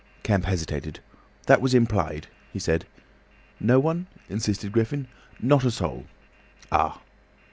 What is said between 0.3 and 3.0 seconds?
hesitated. "That was implied," he said.